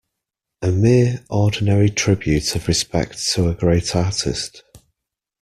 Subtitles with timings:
[0.63, 4.63] A mere ordinary tribute of respect to a great artist.